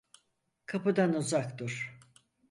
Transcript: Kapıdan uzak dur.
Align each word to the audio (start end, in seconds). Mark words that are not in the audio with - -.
Kapıdan 0.65 1.13
uzak 1.13 1.59
dur. 1.59 1.99